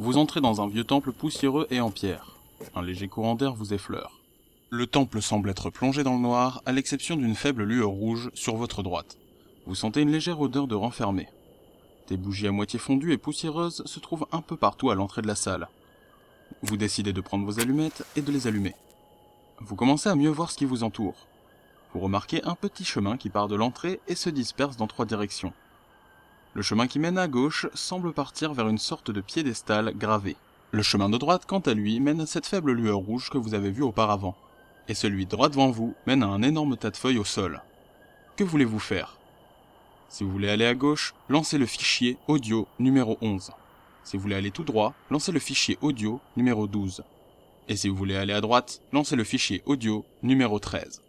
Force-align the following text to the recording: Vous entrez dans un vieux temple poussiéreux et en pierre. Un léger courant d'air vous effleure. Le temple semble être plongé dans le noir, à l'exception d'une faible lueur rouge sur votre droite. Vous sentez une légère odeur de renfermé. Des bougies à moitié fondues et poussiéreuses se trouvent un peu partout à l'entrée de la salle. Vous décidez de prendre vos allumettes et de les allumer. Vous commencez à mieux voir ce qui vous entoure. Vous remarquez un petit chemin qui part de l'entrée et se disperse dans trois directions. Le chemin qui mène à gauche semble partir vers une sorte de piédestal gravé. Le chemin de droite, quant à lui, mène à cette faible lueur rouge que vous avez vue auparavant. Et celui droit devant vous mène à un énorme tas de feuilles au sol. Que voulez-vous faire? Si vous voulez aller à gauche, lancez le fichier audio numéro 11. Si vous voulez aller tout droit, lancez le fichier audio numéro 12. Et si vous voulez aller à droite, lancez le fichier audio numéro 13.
Vous 0.00 0.16
entrez 0.16 0.40
dans 0.40 0.62
un 0.62 0.68
vieux 0.68 0.84
temple 0.84 1.10
poussiéreux 1.10 1.66
et 1.70 1.80
en 1.80 1.90
pierre. 1.90 2.36
Un 2.76 2.82
léger 2.82 3.08
courant 3.08 3.34
d'air 3.34 3.54
vous 3.54 3.74
effleure. 3.74 4.20
Le 4.70 4.86
temple 4.86 5.20
semble 5.20 5.50
être 5.50 5.70
plongé 5.70 6.04
dans 6.04 6.14
le 6.14 6.20
noir, 6.20 6.62
à 6.66 6.72
l'exception 6.72 7.16
d'une 7.16 7.34
faible 7.34 7.64
lueur 7.64 7.88
rouge 7.88 8.30
sur 8.32 8.54
votre 8.54 8.84
droite. 8.84 9.18
Vous 9.66 9.74
sentez 9.74 10.02
une 10.02 10.12
légère 10.12 10.40
odeur 10.40 10.68
de 10.68 10.76
renfermé. 10.76 11.26
Des 12.06 12.16
bougies 12.16 12.46
à 12.46 12.52
moitié 12.52 12.78
fondues 12.78 13.12
et 13.12 13.18
poussiéreuses 13.18 13.82
se 13.86 13.98
trouvent 13.98 14.28
un 14.30 14.40
peu 14.40 14.56
partout 14.56 14.90
à 14.90 14.94
l'entrée 14.94 15.22
de 15.22 15.26
la 15.26 15.34
salle. 15.34 15.68
Vous 16.62 16.76
décidez 16.76 17.12
de 17.12 17.20
prendre 17.20 17.44
vos 17.44 17.58
allumettes 17.58 18.06
et 18.14 18.22
de 18.22 18.30
les 18.30 18.46
allumer. 18.46 18.76
Vous 19.58 19.74
commencez 19.74 20.08
à 20.08 20.14
mieux 20.14 20.30
voir 20.30 20.52
ce 20.52 20.58
qui 20.58 20.64
vous 20.64 20.84
entoure. 20.84 21.26
Vous 21.92 21.98
remarquez 21.98 22.40
un 22.44 22.54
petit 22.54 22.84
chemin 22.84 23.16
qui 23.16 23.30
part 23.30 23.48
de 23.48 23.56
l'entrée 23.56 23.98
et 24.06 24.14
se 24.14 24.30
disperse 24.30 24.76
dans 24.76 24.86
trois 24.86 25.06
directions. 25.06 25.52
Le 26.58 26.64
chemin 26.64 26.88
qui 26.88 26.98
mène 26.98 27.18
à 27.18 27.28
gauche 27.28 27.68
semble 27.72 28.12
partir 28.12 28.52
vers 28.52 28.66
une 28.66 28.78
sorte 28.78 29.12
de 29.12 29.20
piédestal 29.20 29.94
gravé. 29.96 30.34
Le 30.72 30.82
chemin 30.82 31.08
de 31.08 31.16
droite, 31.16 31.44
quant 31.46 31.60
à 31.60 31.72
lui, 31.72 32.00
mène 32.00 32.20
à 32.20 32.26
cette 32.26 32.46
faible 32.46 32.72
lueur 32.72 32.96
rouge 32.96 33.30
que 33.30 33.38
vous 33.38 33.54
avez 33.54 33.70
vue 33.70 33.84
auparavant. 33.84 34.34
Et 34.88 34.94
celui 34.94 35.24
droit 35.24 35.50
devant 35.50 35.70
vous 35.70 35.94
mène 36.08 36.24
à 36.24 36.26
un 36.26 36.42
énorme 36.42 36.76
tas 36.76 36.90
de 36.90 36.96
feuilles 36.96 37.20
au 37.20 37.24
sol. 37.24 37.62
Que 38.34 38.42
voulez-vous 38.42 38.80
faire? 38.80 39.18
Si 40.08 40.24
vous 40.24 40.32
voulez 40.32 40.50
aller 40.50 40.66
à 40.66 40.74
gauche, 40.74 41.14
lancez 41.28 41.58
le 41.58 41.66
fichier 41.66 42.16
audio 42.26 42.66
numéro 42.80 43.18
11. 43.20 43.52
Si 44.02 44.16
vous 44.16 44.22
voulez 44.24 44.34
aller 44.34 44.50
tout 44.50 44.64
droit, 44.64 44.94
lancez 45.12 45.30
le 45.30 45.38
fichier 45.38 45.78
audio 45.80 46.20
numéro 46.36 46.66
12. 46.66 47.04
Et 47.68 47.76
si 47.76 47.88
vous 47.88 47.94
voulez 47.94 48.16
aller 48.16 48.32
à 48.32 48.40
droite, 48.40 48.82
lancez 48.92 49.14
le 49.14 49.22
fichier 49.22 49.62
audio 49.64 50.04
numéro 50.24 50.58
13. 50.58 51.02